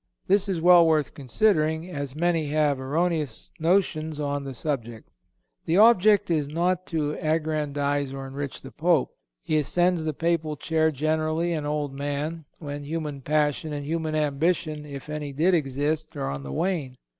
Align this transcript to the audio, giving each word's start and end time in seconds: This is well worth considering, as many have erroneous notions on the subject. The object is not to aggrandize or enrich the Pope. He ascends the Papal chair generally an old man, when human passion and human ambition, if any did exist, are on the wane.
This 0.25 0.49
is 0.49 0.59
well 0.59 0.87
worth 0.87 1.13
considering, 1.13 1.87
as 1.91 2.15
many 2.15 2.47
have 2.47 2.79
erroneous 2.79 3.51
notions 3.59 4.19
on 4.19 4.45
the 4.45 4.55
subject. 4.55 5.07
The 5.65 5.77
object 5.77 6.31
is 6.31 6.47
not 6.47 6.87
to 6.87 7.11
aggrandize 7.19 8.11
or 8.11 8.25
enrich 8.25 8.63
the 8.63 8.71
Pope. 8.71 9.11
He 9.43 9.59
ascends 9.59 10.03
the 10.03 10.13
Papal 10.15 10.55
chair 10.57 10.89
generally 10.91 11.53
an 11.53 11.67
old 11.67 11.93
man, 11.93 12.45
when 12.57 12.81
human 12.83 13.21
passion 13.21 13.73
and 13.73 13.85
human 13.85 14.15
ambition, 14.15 14.87
if 14.87 15.07
any 15.07 15.33
did 15.33 15.53
exist, 15.53 16.15
are 16.17 16.31
on 16.31 16.41
the 16.41 16.51
wane. 16.51 16.97